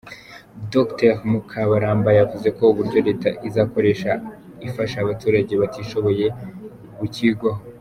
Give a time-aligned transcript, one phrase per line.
[0.73, 4.11] Dr Mukabaramba yavuze ko uburyo Leta izakoresha
[4.67, 6.25] ifasha abaturage batishoboye
[6.99, 7.61] bucyigwaho.